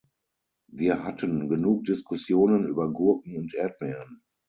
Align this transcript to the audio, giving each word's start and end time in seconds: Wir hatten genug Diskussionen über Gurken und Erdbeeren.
Wir 0.71 1.03
hatten 1.03 1.47
genug 1.47 1.83
Diskussionen 1.83 2.65
über 2.67 2.91
Gurken 2.91 3.37
und 3.37 3.53
Erdbeeren. 3.53 4.23